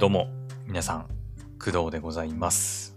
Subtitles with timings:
[0.00, 0.28] どうも、
[0.66, 1.08] 皆さん、
[1.62, 2.96] 工藤でございます。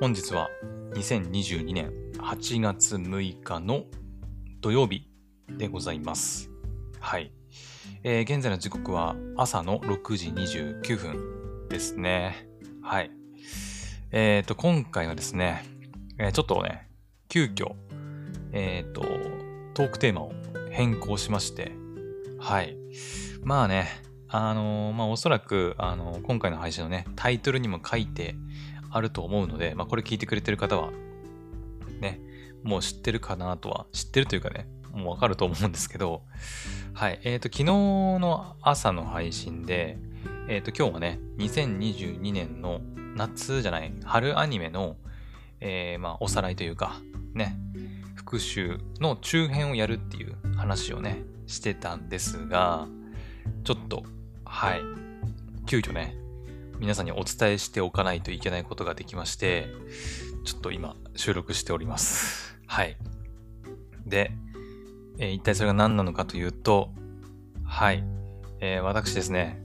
[0.00, 0.48] 本日は
[0.94, 3.84] 2022年8月6日の
[4.60, 5.08] 土曜日
[5.48, 6.50] でございます。
[6.98, 7.32] はい。
[8.02, 12.48] えー現在の時刻は朝の6時29分ですね。
[12.82, 13.12] はい。
[14.10, 15.64] えっ、と、今回はですね、
[16.18, 16.88] えーちょっとね、
[17.28, 17.76] 急遽、
[18.50, 19.02] えっ、と、
[19.74, 20.32] トークテーマを
[20.72, 21.70] 変更しまして、
[22.40, 22.76] はい。
[23.44, 23.86] まあね、
[24.28, 28.34] あのーまあおそらく、あのー今回の配信のね、タイトルにも書いて
[28.90, 30.90] あると思うので、まあこれ聞いてくれてる方は、
[32.00, 32.20] ね、
[32.62, 36.22] もう知ってるかなとは、知ってるというかね、もうわかると思うんですけど、
[36.94, 37.20] はい。
[37.24, 39.98] えっ、と、昨日の朝の配信で、
[40.48, 42.80] えっ、と、今日はね、2022年の
[43.16, 44.96] 夏じゃない、春アニメの、
[45.60, 47.00] えーまあ、おさらいというか、
[47.34, 47.56] ね、
[48.14, 52.86] 復習の中編をやるっていう話をね、してたんですが、
[53.64, 54.04] ちょっと、
[54.54, 54.82] はい、
[55.66, 56.14] 急遽ね、
[56.78, 59.66] 皆さんにお伝えしておかないといけないことができまして、
[60.44, 62.56] ちょっと今、収録しております。
[62.68, 62.96] はい。
[64.06, 64.30] で、
[65.18, 66.92] えー一体それが何なのかというと、
[67.64, 68.04] はい、
[68.60, 69.60] えー私ですね、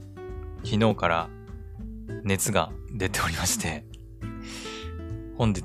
[0.64, 1.28] 昨日から
[2.24, 3.84] 熱が出ておりまして、
[5.38, 5.62] 本日、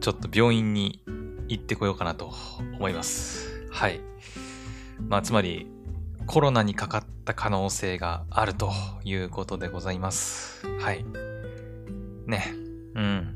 [0.00, 1.04] ちょっと病院に
[1.48, 2.32] 行ってこようかなと
[2.78, 3.68] 思います。
[3.70, 4.00] はい。
[5.06, 5.70] まあ、つまり、
[6.28, 8.70] コロナにかかった可能性があると
[9.02, 10.66] いうことでございます。
[10.78, 11.02] はい。
[12.26, 12.52] ね。
[12.94, 13.34] うん。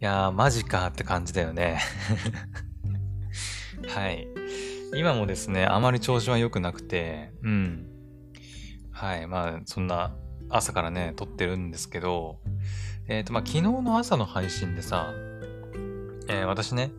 [0.00, 1.80] いやー、マジかって感じだよね。
[3.92, 4.28] はい。
[4.94, 7.86] 今もですね、あまり調子は良くなくて、うん。
[8.92, 9.26] はい。
[9.26, 10.14] まあ、そんな
[10.48, 12.38] 朝からね、撮ってるんですけど、
[13.08, 15.12] えっ、と、まあ、昨日の朝の配信でさ、
[16.28, 16.92] えー私ね、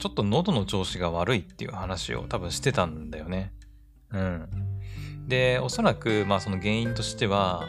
[0.00, 3.52] ちょっと喉の調子が悪いっていう話を多分してたんだよね。
[4.10, 4.48] うん。
[5.28, 7.68] で、おそらく、まあその原因としては、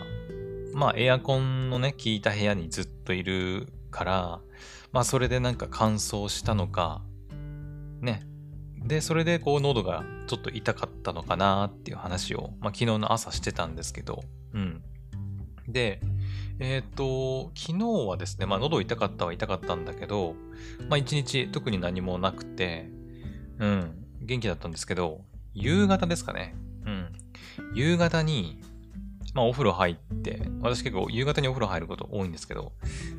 [0.73, 4.39] まあエアコンのね、効いた部屋にずっといるから、
[4.93, 7.01] まあそれでなんか乾燥したのか、
[7.99, 8.23] ね。
[8.77, 14.23] で、それでこう喉がちょっと痛かったのかなっていう話を、まあ昨日の朝してたんですけど、
[14.53, 14.81] うん。
[15.67, 15.99] で、
[16.63, 20.35] えっ、と、昨日はですね、まあ喉痛かったは痛かったんだけど、
[20.89, 22.87] まあ一日特に何もなくて、
[23.57, 25.21] うん、元気だったんですけど、
[25.55, 26.53] 夕方ですかね。
[26.85, 27.13] うん。
[27.73, 28.61] 夕方に、
[29.33, 32.73] まあお風呂入って、私結構夕方にお風呂入ること多いんですけど、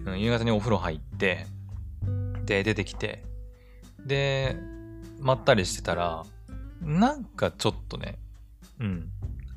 [0.07, 1.47] うん、夕方にお風呂入って、
[2.45, 3.25] で、出てきて、
[4.07, 4.57] で、
[5.19, 6.23] まったりしてたら、
[6.81, 8.21] なんかちょっとね、
[8.79, 9.09] うん、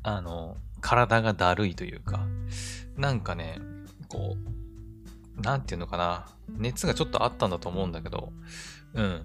[0.01, 2.25] あの、体がだるいというか、
[2.97, 3.59] なんかね、
[4.05, 4.35] こ
[5.37, 8.31] う、なんていうのかな、熱がちょっとあったんだと思うんだけど、
[8.93, 9.21] うん。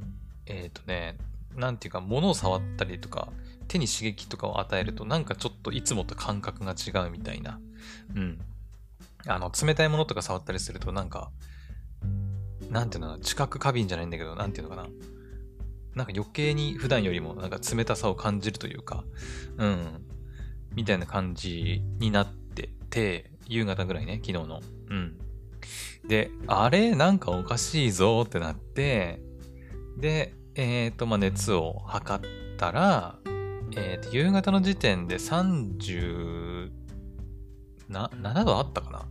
[0.47, 1.17] えっ、とね、
[1.57, 3.29] なんていうか、物を触ったりとか、
[3.69, 7.61] 手に刺激とかを与えると、なんかちょっといつもと感覚が違うみたいな。
[8.15, 8.41] うん。
[9.27, 11.31] あの、冷たいものとか触ったりすると、なんか、
[12.71, 14.89] なんていうのかな、知覚過敏じゃないんだけど、なんていうのかな。
[15.95, 19.05] なんか余計に普段よりもなんか冷たさを感じるというか、
[19.57, 20.07] うん。
[20.75, 24.61] みたいな感じになってて、夕方ぐらいね、昨日の。
[24.88, 25.19] うん。
[26.06, 29.21] で、あれなんかおかしいぞってなって、
[29.99, 33.19] で、えっ、と、まあ、熱を測ったら、
[33.77, 36.71] えっ、と、夕方の時点で37
[38.44, 39.06] 度あったかな？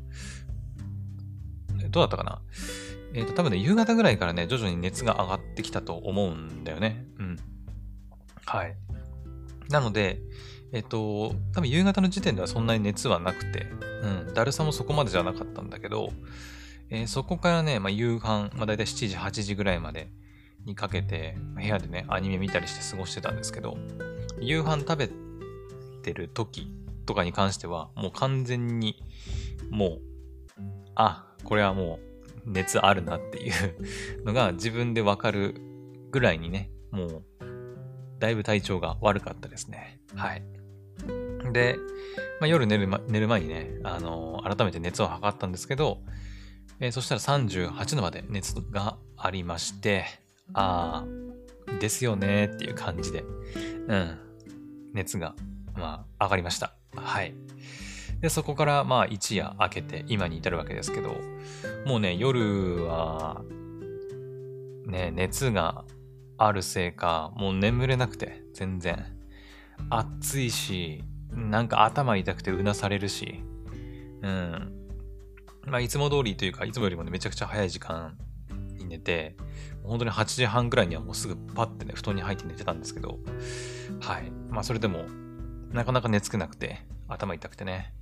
[1.90, 2.42] どうだったかな？
[3.14, 7.06] えっ、と、多分ね、夕方ぐらいからね、徐々に熱が上がってきたと思うんだよね。
[7.20, 7.38] うん。
[8.46, 8.76] はい。
[9.70, 10.22] なので、
[10.72, 13.68] えっ、と、多分夕方の時点ではそんなに熱はなくて、
[14.04, 16.12] うん、だるさもそこまでじゃなかったんだけど、
[16.90, 20.10] えーそこからね、まあ、夕飯、まあ、大体7時、8時ぐらいまで
[20.66, 23.78] にかけて、部屋でね、アニメ見たりして過ごしてたんですけど、
[24.40, 25.10] 夕飯食べ
[26.04, 26.72] てる時
[27.06, 29.02] とかに関しては、もう完全に、
[29.70, 30.02] もう、
[30.96, 32.00] あ、これはも
[32.46, 33.54] う熱あるなっていう
[34.26, 35.56] のが自分でわかる
[36.12, 37.24] ぐらいにね、もう、
[38.20, 40.00] だいぶ体調が悪かったですね。
[40.16, 40.44] はい。
[41.52, 41.78] で、
[42.40, 46.00] まあ、夜寝る,、ま、寝る前にね、あのー改めて熱を測ったんですけど、
[46.80, 50.06] えーそしたら38度まで熱がありまして、
[50.54, 53.24] あー、ですよねっていう感じで、
[53.88, 54.18] うん、
[54.94, 55.36] 熱が、
[55.76, 56.74] まあ、上がりました。
[56.96, 57.34] はい。
[58.22, 61.16] で、そこから、まあ、一夜明けて、今に至るわけですけど、
[61.86, 63.42] もうね、夜は、
[64.86, 65.86] ね、熱が
[66.38, 69.06] あるせいか、もう眠れなくて、全然。
[69.90, 73.42] 暑いし、なんか頭痛くてうなされるし、
[74.22, 74.74] うん。
[75.66, 78.18] まあ、いつも通りというか、いつもよりもね、めちゃくちゃ早い時間
[78.78, 79.36] に寝て、
[79.84, 83.20] 本当に8時半ぐらいにはもうすぐパッてね、布団に入って寝てたんですけど、
[84.00, 84.32] はい。
[84.50, 85.06] まあ、それでも、
[85.72, 87.94] なかなか寝つけなくて、頭痛くてね。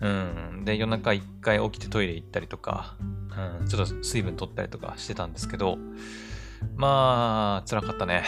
[0.00, 0.62] うん。
[0.64, 2.96] で、夜中一回起きてトイレ行ったりとか、
[3.60, 5.78] うん、ちょっと水分取ったりとかしてたんですけど、
[6.76, 8.24] まあ、辛かったね。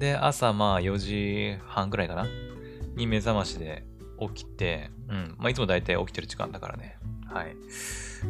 [0.00, 2.26] で、朝まあ4時半ぐらいかな？
[2.96, 3.84] に目覚ましで
[4.18, 5.34] 起きて、うん。
[5.38, 6.98] まあいつも大体起きてる時間だからね。
[7.26, 7.54] はい。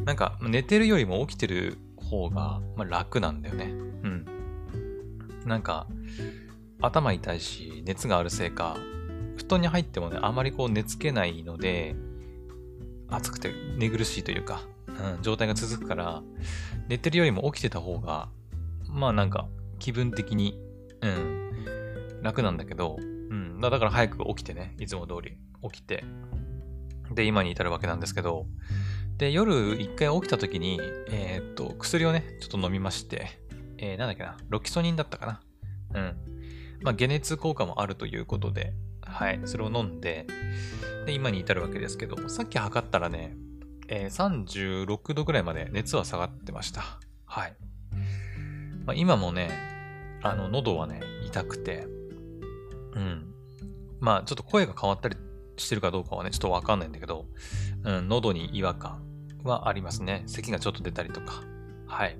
[0.04, 3.64] なんか、寝てるよりも起きてる方が、まあ、楽なんだよね。
[3.66, 4.26] うん。
[5.46, 5.86] なんか、
[6.82, 8.76] 頭痛いし、熱があるせいか、
[9.36, 11.94] 布団に入ってもね、あまりこう寝つけないので、
[13.08, 16.22] 暑くて寝苦しいというか、うん、状態が続くから、
[16.88, 18.28] 寝てるよりも起きてた方が、
[18.88, 20.60] まあなんか気分的に、
[21.00, 21.49] うん、
[22.22, 25.38] 楽なんだけど、うん、だから早く起きてね、いつも通り。
[25.62, 26.04] 起きて、
[27.12, 28.46] で、今に至るわけなんですけど、
[29.18, 33.28] で、夜一回起きた時に、えー、っと、薬をね、ちょっと飲みまして、
[33.76, 35.40] えー、なんだっけな、ロキソニンだったかな。
[35.94, 36.16] うん。
[36.82, 40.26] まあ、解熱効果もあるということで、はい、それを飲んで、
[41.04, 43.36] で、今に至るわけですけど、さっき測ったらね、
[43.88, 46.82] えー、36度ぐらいまで熱は下がってました。
[47.26, 47.56] はい。
[48.86, 49.50] まあ、今もね、
[50.22, 51.86] あの、喉はね、痛くて、
[52.94, 53.34] うん。
[54.00, 55.16] まあ、ちょっと声が変わったり
[55.56, 57.26] してるかどうかはね、ちょっとわかんないんだけど、
[57.84, 59.02] うん、喉に違和感
[59.44, 60.24] はありますね。
[60.26, 61.42] 咳がちょっと出たりとか。
[61.86, 62.16] はい。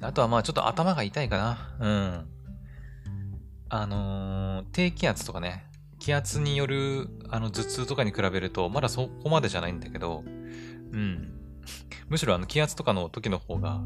[0.00, 1.76] あとはまあちょっと頭が痛いかな。
[1.80, 2.28] うん。
[3.70, 5.66] あのー、低気圧とかね、
[5.98, 10.22] 気圧によるあの頭痛とかに比べると、まだそこまでじゃないんだけど、
[10.92, 11.34] うん。
[12.08, 13.80] むしろあの気圧とかの時の方が、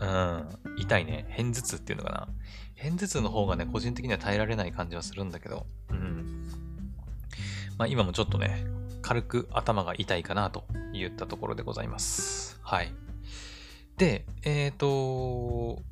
[0.00, 0.48] うん、
[0.78, 1.26] 痛いね。
[1.28, 2.28] 偏頭痛っていうのかな。
[2.74, 6.48] 偏頭痛の方がね、個人的には耐えられない感じはするんだけど、うん。
[7.76, 8.64] まあ今もちょっとね、
[9.02, 12.58] 軽く頭が痛いかなと言ったところでございます。
[12.62, 12.92] はい。
[13.96, 15.82] で、えっ、ー、と、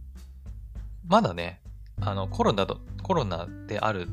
[1.08, 1.60] まだね、
[2.00, 4.08] あの、コロナと、コロナである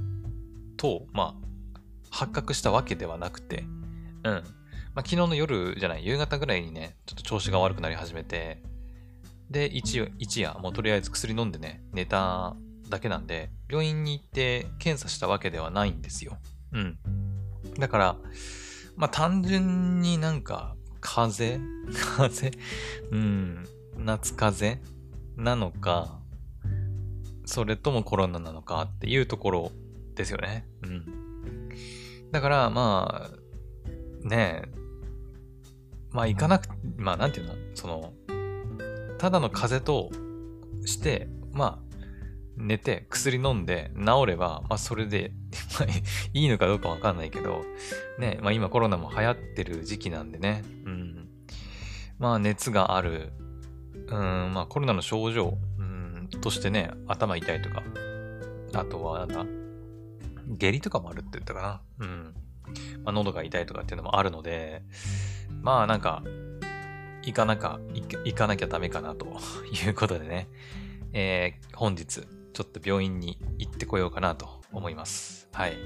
[0.77, 1.35] と、ま
[1.73, 1.79] あ、
[2.09, 3.65] 発覚したわけではなくて、
[4.23, 4.43] うん。
[4.95, 8.61] まあ、昨日の夜じゃない、夕方ぐらいにね、ちょっと調子が悪くなり始めて、
[9.53, 12.55] で、一夜、もうとりあえず薬飲んでね、寝た
[12.89, 16.37] だけなんで、病院に行って検査したわけではないんですよ。
[16.71, 16.97] うん。
[17.77, 18.17] だから、
[18.95, 21.93] まあ単純になんか、風邪？
[22.17, 22.63] 風邪？
[23.11, 23.65] うん。
[23.95, 24.93] 夏風邪？
[25.37, 26.19] なのか、
[27.45, 29.71] それともコロナなのかっていうところ
[30.15, 30.65] ですよね。
[30.81, 31.69] うん。
[32.31, 34.71] だから、まあ、ねえ、
[36.09, 37.53] まあ行かなく、まあなんていうの？
[37.75, 38.13] その、
[39.23, 40.11] ただの風邪と
[40.85, 41.95] して、まあ、
[42.57, 45.31] 寝て薬飲んで治れば、まあそれで
[46.33, 47.63] いいのかどうかわかんないけど、
[48.19, 51.29] ね、まあ今コロナも流行ってる時期なんでね、うん。
[52.19, 53.31] まあ熱がある、
[54.07, 57.81] うん、まあコロナの症状、うん、としてね、頭痛いとか、
[58.73, 59.45] あとはなんだ、
[60.57, 61.81] 下痢とかもあるって言ったかな。
[61.99, 62.33] うん。
[63.05, 64.83] まあ喉が痛いとかっていうのもあるので、
[65.61, 66.23] まあなんか、
[67.25, 69.25] 行かなか、行かなきゃダメかなと
[69.85, 70.49] いうことでね、
[71.13, 75.49] えー、本日、ちょっと病院に行ってこようかなと思います。
[75.53, 75.77] はい。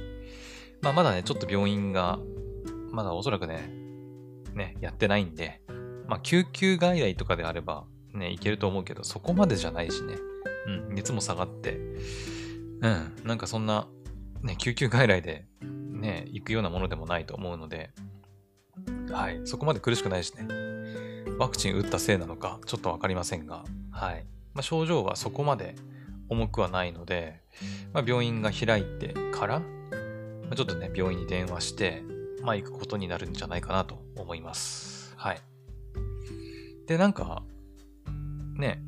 [0.81, 2.19] まあ、まだね、ちょっと病院が、
[2.91, 3.69] まだおそらくね、
[4.53, 5.61] ね、やってないんで、
[6.07, 10.15] まあ、救急外来とかであれば、ね、行けると思うけど、そこまでじゃないしね。
[10.67, 11.77] うん、熱も下がって、
[12.81, 13.87] うん、なんかそんな、
[14.41, 17.91] ね、救急外来で、ね、行くようなものでもないと思うので、
[19.09, 20.76] はい、そこまで苦しくないしね。
[21.37, 24.25] ワクチン打ったせいなのか、ちょっとわかりませんが、はい。
[24.53, 25.75] まあ、症状はそこまで
[26.29, 27.43] 重くはないので、
[27.93, 29.65] まあ、病院が開いてから、ま
[30.51, 32.01] あ、ちょっとね、病院に電話して、
[32.41, 35.13] まあ、行くことになるんじゃないかなと思います。
[35.15, 35.41] はい。
[36.87, 37.43] で、なんか、
[38.55, 38.81] ね、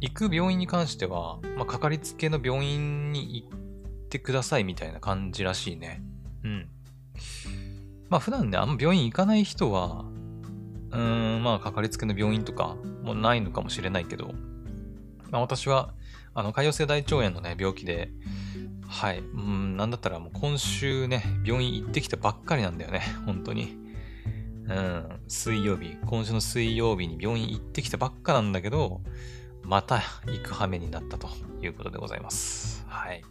[0.00, 3.58] 行く病院に関しては、まあ、かかりつけの病院に行っ
[4.10, 6.02] てくださいみたいな感じらしいね。
[6.42, 6.68] うん。
[8.10, 10.04] まあ普段ね、あんま病院行かない人は、
[10.94, 14.32] うーん、まあかかりつけの病院とかもないのかもしれないけど、
[15.30, 15.92] まあ私は
[16.34, 18.10] あの、潰瘍性大腸炎のね、病気で、
[18.88, 19.20] はい。
[19.20, 23.02] うん、なんだったらもう今週ね、病院行ってきたばっかりなんだよね。
[23.24, 23.76] 本当に。
[24.66, 29.00] うん、水曜日、今週の水曜日に病院行ってきたばっかなんだけど、
[29.62, 31.28] また行く羽目になったと
[31.62, 32.84] いうことでございます。
[32.88, 33.22] はい。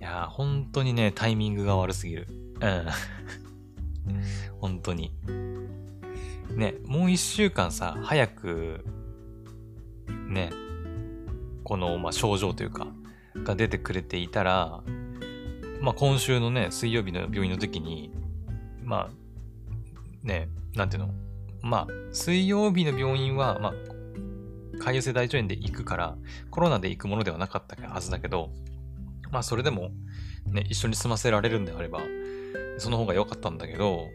[0.00, 2.26] いや、本当にね、タイミングが悪すぎる。
[2.60, 2.86] うん。
[4.60, 5.12] 本当に。
[6.54, 8.84] ね、もう一週間さ、早く、
[10.28, 10.50] ね、
[11.64, 12.86] この、まあ、症状というか、
[13.44, 14.82] が出てくれていたら、
[15.80, 18.12] まあ、今週のね、水曜日の病院の時に、
[18.82, 21.10] まあ、ね、なんていうの
[21.62, 23.74] まあ、水曜日の病院は、まあ、
[24.78, 26.16] 潰瘍性大腸炎で行くから、
[26.50, 28.50] コロナで行くものではなかったはずだけど、
[29.30, 29.90] まあ、それでも、
[30.46, 32.00] ね、一緒に済ませられるんであれば、
[32.78, 34.06] その方が良かったんだけど、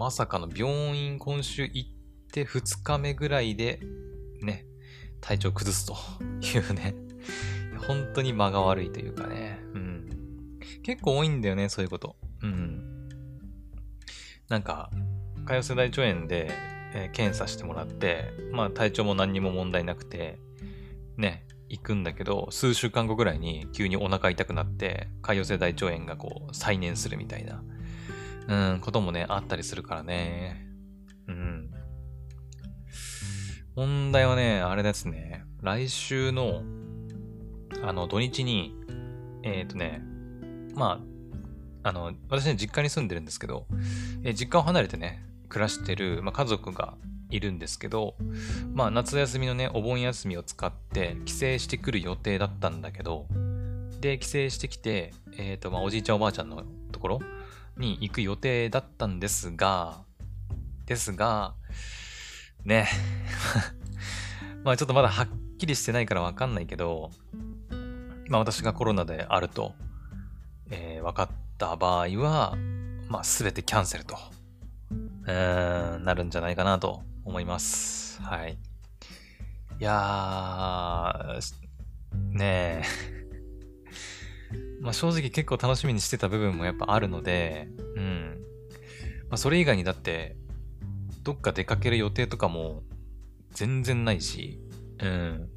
[0.00, 1.90] まさかの病院今週行っ
[2.32, 3.80] て2日目ぐらいで、
[4.40, 4.64] ね、
[5.20, 5.94] 体調崩すと
[6.40, 6.94] いうね、
[7.86, 10.08] 本当に間が悪いというかね、うん。
[10.82, 12.16] 結構多いんだよね、そういうこと。
[12.42, 13.10] うん。
[14.48, 14.90] なんか、
[15.44, 16.50] 潰瘍性大腸炎で、
[16.94, 20.38] えー、検査してもらって、まあ体調も何にも問題なくて、
[21.18, 27.62] ね、行くんだけど、数週間後ぐらいに急にお腹痛くなって、潰瘍性大腸炎がこう再燃するみたいな、
[28.50, 30.66] うん、こともね、あったりするからね。
[31.28, 31.70] うん。
[33.76, 36.62] 問題はね、あれですね、来週の、
[37.82, 38.74] あの、土日に、
[39.44, 40.02] えっ、ー、とね、
[40.74, 41.00] ま
[41.84, 43.66] あ、あの、私ね、実家に住んでるんですけど、
[44.24, 46.94] えー、実家を離れてね、暮らしてる、まあ、家族が
[47.30, 48.16] いるんですけど、
[48.74, 53.26] まあ夏休みのね、お盆休みを使って帰省してくる予定だったんだけど、
[54.00, 57.20] で、帰省してきて、えっ、ー、と、まあおじいちゃんおばあちゃんのところ
[57.80, 60.04] に行く予定だったんですが、
[60.86, 61.54] ですが、
[62.64, 62.88] ね、
[64.62, 67.10] まあちょっとまだはっきりしてないからわかんないけど、
[68.28, 69.74] まあ私がコロナであると、
[70.70, 72.56] えー、分かった場合は、
[73.08, 74.16] まあ全てキャンセルと、
[75.26, 78.20] えーん、なるんじゃないかなと思います。
[78.22, 78.58] はい。
[79.80, 81.40] いやー、
[82.36, 83.19] ねえ。
[84.80, 88.40] まあ正直結構楽しみにしてた部分もやっぱあるので、うん。
[89.28, 90.36] まあそれ以外にだって、
[91.22, 92.82] どっか出かける予定とかも
[93.52, 94.58] 全然ないし、
[95.00, 95.48] うん。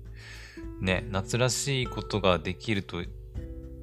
[0.82, 3.02] ね、夏らしいことができると、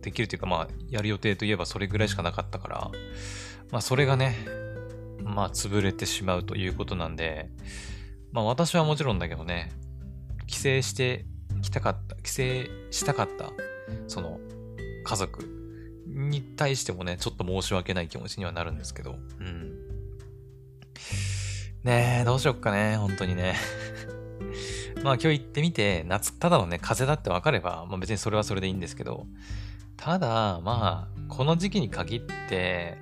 [0.03, 2.91] できるというかまあ、やる予定といえばそれぐらいしかなかったから、
[3.71, 4.35] まあそれがね、
[5.25, 7.51] まあ、潰れてしまうということなんで、
[8.33, 9.71] まあ、私はもちろんだけどね、
[10.47, 11.25] 帰省して
[11.63, 12.43] きたかった、帰省
[12.91, 13.53] したかった、
[14.07, 14.41] その、
[15.11, 15.45] 家族
[16.07, 19.77] に対してもね、ちょっと申し訳ない気持ちにはなるんですけど、うん。
[21.83, 23.57] ねえ、どうしよっかね、本当にね。
[25.03, 29.27] まあ今日行ってみて、夏、ただのね、風邪だって分かれば、まあ別にそれはそれでいいんですけど、
[29.97, 32.97] ただ、まあ、この時期に限って、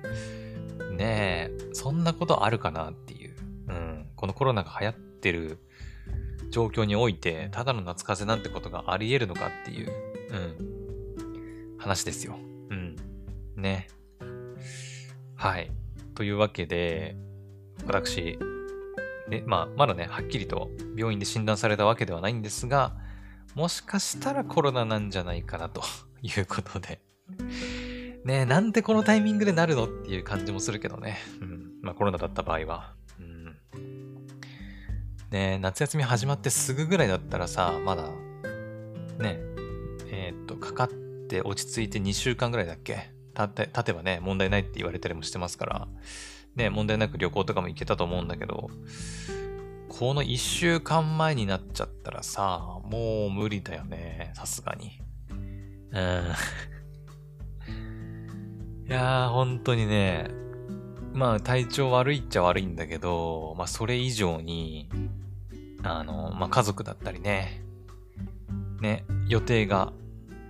[0.91, 3.35] ねえそんなことあるかなっていう。
[3.67, 4.07] うん。
[4.15, 5.59] このコロナが流行ってる
[6.49, 9.91] 状況において、ただの夏風邪なんてことがあり得るのかっていう、
[10.31, 10.78] うん。
[11.79, 12.37] 話ですよ。
[12.69, 12.95] うん。
[13.55, 13.87] ね。
[15.35, 15.71] はい。
[16.13, 17.15] というわけで、
[17.85, 18.37] 私、
[19.29, 22.95] ね、まあ、まだね、はっきりと病院で診断されたわけではないんですが、
[23.55, 25.81] もしかしたらコロナなんじゃないかなと
[26.21, 27.01] いうことで
[28.25, 31.17] ね、なんでこのタイミングでなるのっていう感じもするけどね。
[31.41, 31.71] うん。
[31.81, 32.93] まあコロナだった場合は。
[33.17, 33.55] うん。
[35.31, 38.09] ね、夏休み始まってすぐぐらいだったらさ、まだ、
[39.19, 41.08] ねえ、えー、っと、かかって
[41.43, 43.11] 落ち着いて2週間ぐらいだっけ？
[43.33, 45.87] たて、経てばね、問題ないって言われたりもしてますから、
[46.55, 48.69] ね、問題なく旅行とかも行けたと思うんだけど、
[49.87, 55.01] この1週間前になっちゃったらさ、もう無理だよね、さすがに。
[55.91, 56.33] うん。
[58.87, 60.27] いやー、本当にね、
[61.13, 64.89] まあ体調悪いっちゃ悪いんだけど、まあそれ以上に、
[65.83, 67.63] あの、まあ家族だったりね、
[68.81, 69.93] ね、予定が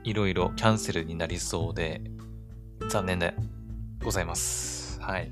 [0.04, 2.02] いろいろキャンセルになりそうで、
[2.90, 3.34] 残念で
[4.04, 5.00] ございます。
[5.02, 5.32] はい。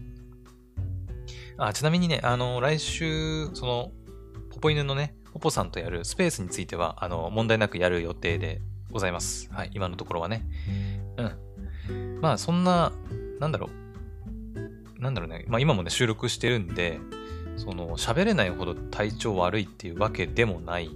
[1.57, 3.91] あ、ちなみにね、あの、来週、その、
[4.51, 9.49] ポポ犬のね、ポポさんとやるスペースについては、あの、問題なくやる予定でございます。
[9.51, 10.45] はい、今のところはね。
[11.89, 12.19] うん。
[12.21, 12.91] まあそんな、
[13.39, 15.01] なんだろう。
[15.01, 15.45] なんだろうね。
[15.47, 16.99] まあ今もね、収録してるんで、
[17.55, 20.91] その、喋れないほど体調悪いっていうわけでもない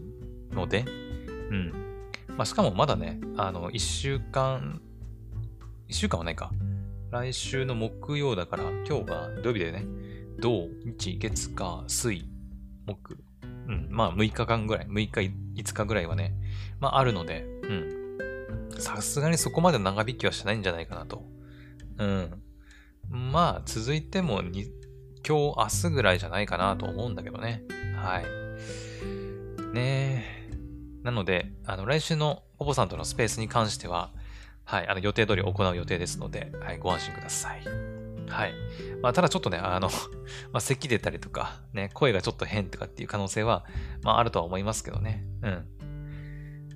[0.51, 0.85] ので、
[1.49, 1.80] うん。
[2.37, 4.81] まあしかもまだね、あの、一週間、
[5.87, 6.51] 一週間はないか。
[7.11, 9.85] 来週の木曜だから、今日が土曜日だよね。
[10.39, 12.25] 土、日、月、火、水、
[12.85, 13.17] 木。
[13.67, 13.87] うん。
[13.89, 16.33] まあ6日間ぐらい、6日、5日ぐらいはね、
[16.79, 18.01] まああるので、うん。
[18.79, 21.23] さすがにそこまで長引きはしないんじゃないかなと。
[21.97, 22.41] うん。
[23.09, 24.69] まあ、続いても、今日、
[25.27, 27.63] 明日ぐらいじゃないかなと思うんだけどね。
[27.95, 28.25] はい。
[29.73, 30.10] ねえ。
[31.03, 34.11] なので、あの、来週のポポさんとのスペースに関しては、
[34.65, 37.63] はい、あの、予定通り行う予定ですので、はい、ご安心ください。
[38.27, 38.53] はい。
[39.01, 39.89] まあ、ただちょっとね、あの
[40.53, 43.65] まあ、咳出たりとか、ね、声がちょっと変とかっていう可能性は、
[44.03, 45.25] まあ、あるとは思いますけどね。
[45.41, 45.67] うん。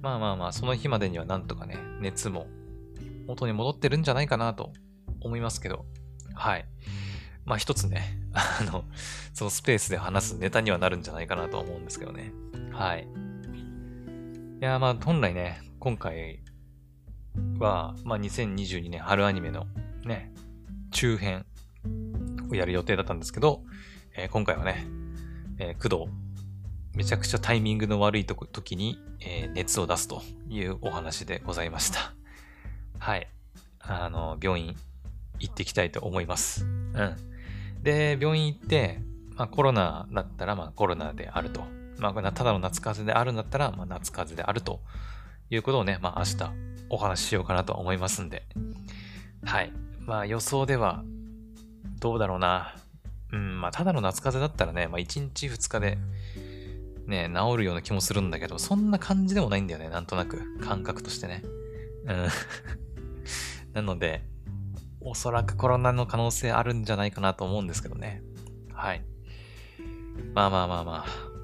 [0.01, 2.48] まあまあまあ、その日までにはなんとかね、熱も
[3.27, 4.74] 元に戻ってるんじゃないかなと
[5.22, 5.86] 思いますけど、
[6.36, 6.65] はい。
[7.46, 8.86] まあ一つね、あの、
[9.34, 12.34] そのスペースで話すネタにはなるんじゃないかなと思うんですけどね。
[12.72, 13.08] はい。
[14.62, 16.40] いや、まあ本来ね、今回、
[17.60, 19.68] は、まあ、2022年春アニメの
[20.06, 20.32] ね、
[20.92, 21.46] 中編
[22.50, 23.64] をやる予定だったんですけど、
[24.16, 24.86] えー、今回はね、
[25.58, 26.12] えー、工藤、
[26.96, 32.14] めちゃくちゃタイミングの悪いと時に、えー、熱を出すというお話でございました。
[33.00, 33.28] はい。
[33.80, 34.76] あの、病院
[35.40, 36.66] 行ってきたいと思います。
[36.66, 37.16] うん。
[37.84, 39.02] で、病院行って、
[39.36, 41.64] まあコロナだったらまあコロナであると。
[41.98, 44.82] まあただの夏風邪であるんだったらまあ夏風邪であると
[45.50, 46.52] いうことをね、まあ明日
[46.90, 48.44] お話ししようかなと思いますんで。
[49.44, 49.72] はい。
[50.00, 51.04] まあ予想では
[52.00, 52.75] どうだろうな。
[53.32, 55.98] うん、まあただの夏風邪だったらね、まあ1日2日で
[57.08, 60.60] ね、治るような気もするんだけど、そんな感じでもないんだよね、なんとなく。
[60.60, 61.44] 感覚としてね。
[62.06, 62.28] うん。
[63.74, 64.24] なので、
[65.02, 68.24] おそらくコロナの可能性あるんじゃないかなと思うんですけどね。
[68.74, 69.04] はい。
[70.34, 71.35] まあまあまあまあ。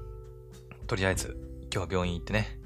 [0.86, 2.58] とりあえず、今日は病院行ってね、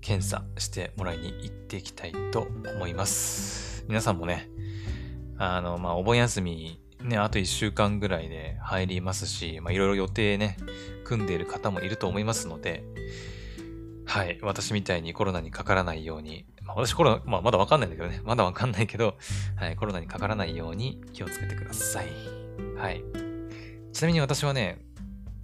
[0.00, 3.84] 検査してもらいに行っていきたいと思います。
[3.88, 4.48] 皆さんもね、
[5.38, 10.56] あの、まあ、お盆休み、ね、あと1週間ぐらいで入りますし、まあ、いろいろ予定ね、
[11.04, 12.84] 組んでいる方もいると思いますので、
[14.04, 19.16] はい、私みたいにコロナにかからないように、まあ、私コロナ、まあ、まだわかんないんだけどね、まだわかんないけど、
[19.56, 22.06] はい、コロナにかからないように気をつけてください。
[22.76, 23.02] はい。
[23.92, 24.78] ちなみに私はね、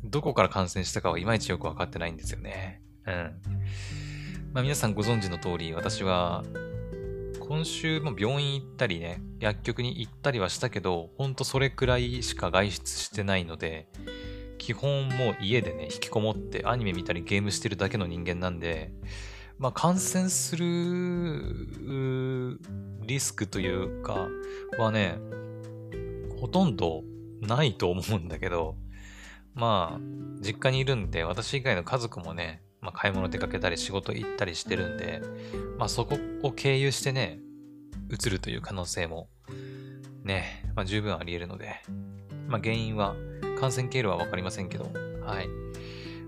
[0.05, 2.83] どこから感染したかはいまいちよくわかってないんですよね。
[3.07, 3.15] うん。
[4.53, 6.45] まあ、皆さんご存知の通り、私は、
[7.41, 13.89] 今週も病院行ったりね、薬局に行ったりはしたけど、ほんとそれくらいしか外出してないので、
[14.59, 18.93] 基本もう家でね、引きこもってアニメ見たりゲームしてるだけの人間なんで、
[19.59, 22.59] まあ感染する
[23.03, 24.29] リスクというか
[24.79, 25.19] はね、
[26.41, 27.03] ほとんど
[27.41, 28.77] ないと思うんだけど、
[29.55, 30.01] まあ、
[30.41, 35.23] 実家にいるんで、私以外の家族もね、まあ、買い物出かけたり仕事行ったりしてるんで、
[35.79, 37.39] まあ、そこを経由してね、
[38.11, 39.29] 移るという可能性も、
[40.23, 41.83] ね、まあ、十分あり得るので、
[42.47, 43.15] まあ、原因は、
[43.59, 44.91] 感染経路はわかりませんけど、
[45.23, 45.49] はい。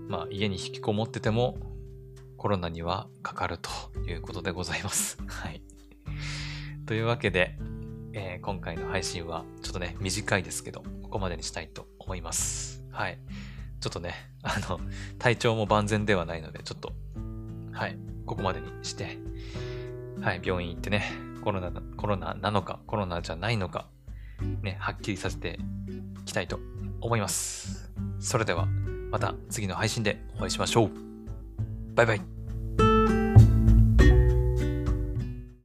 [0.07, 1.57] まあ、家に引きこもってても、
[2.37, 3.69] コロナにはかかると
[4.07, 5.17] いうことでございます。
[5.27, 5.61] はい。
[6.85, 7.57] というわけで、
[8.13, 12.76] えー、今回の配信はちょっとね、短いですけど、ここまでにしたいと思います。
[12.97, 13.19] はい。
[13.79, 14.79] ちょっとね、 あの、
[15.19, 16.93] 体調も万全ではないので、ちょっと、
[17.71, 19.19] はい、ここまでにして、
[20.19, 21.03] はい、病院行ってね、
[21.43, 23.87] コロナ、コロナなのか、コロナじゃないのか、
[24.63, 25.59] ね、はっきりさせて
[26.21, 26.59] いきたいと
[26.99, 27.93] 思います。
[28.19, 28.65] それでは、
[29.11, 30.91] また次の配信でお会いしましょう。
[31.93, 32.36] バイバイ。